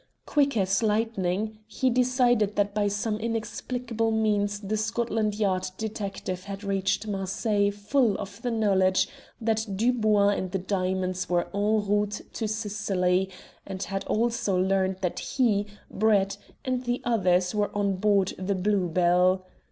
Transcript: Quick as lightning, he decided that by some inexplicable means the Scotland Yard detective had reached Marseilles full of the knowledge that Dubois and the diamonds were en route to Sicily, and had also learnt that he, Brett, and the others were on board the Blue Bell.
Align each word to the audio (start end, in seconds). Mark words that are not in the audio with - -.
Quick 0.25 0.57
as 0.57 0.81
lightning, 0.81 1.59
he 1.67 1.91
decided 1.91 2.55
that 2.55 2.73
by 2.73 2.87
some 2.87 3.19
inexplicable 3.19 4.09
means 4.09 4.59
the 4.59 4.75
Scotland 4.75 5.35
Yard 5.35 5.69
detective 5.77 6.45
had 6.45 6.63
reached 6.63 7.05
Marseilles 7.05 7.75
full 7.77 8.17
of 8.17 8.41
the 8.41 8.49
knowledge 8.49 9.07
that 9.39 9.63
Dubois 9.75 10.29
and 10.29 10.49
the 10.49 10.57
diamonds 10.57 11.29
were 11.29 11.47
en 11.53 11.85
route 11.85 12.19
to 12.33 12.47
Sicily, 12.47 13.29
and 13.63 13.83
had 13.83 14.03
also 14.05 14.59
learnt 14.59 15.01
that 15.01 15.19
he, 15.19 15.67
Brett, 15.91 16.35
and 16.65 16.85
the 16.85 17.01
others 17.03 17.53
were 17.53 17.69
on 17.77 17.97
board 17.97 18.33
the 18.39 18.55
Blue 18.55 18.89
Bell. 18.89 19.45